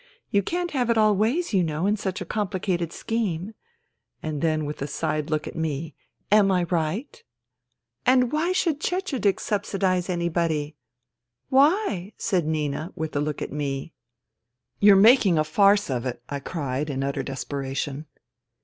[0.31, 3.53] You can't have it all ways, you know, in such a complicated scheme."
[4.23, 5.93] THE THREE SISTERS 71 And then with a side look at me,"
[6.31, 7.23] Am I right?""
[8.07, 10.75] And why should Cecedek subsidize anybody?
[11.01, 13.93] '*" Why?" said Nina, with a look at me."
[14.79, 16.23] You're making a farce of it!
[16.27, 18.07] '* I cried in utter desperation.